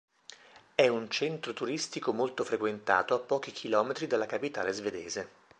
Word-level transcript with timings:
È 0.73 0.87
un 0.87 1.11
centro 1.11 1.53
turistico 1.53 2.11
molto 2.11 2.43
frequentato 2.43 3.13
a 3.13 3.19
pochi 3.19 3.51
chilometri 3.51 4.07
dalla 4.07 4.25
capitale 4.25 4.71
svedese. 4.71 5.29